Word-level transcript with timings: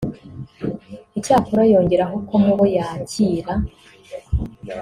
Icyakora 1.17 1.61
yongeraho 1.71 2.15
ko 2.27 2.35
mu 2.43 2.53
bo 2.57 2.65
yakira 2.75 3.53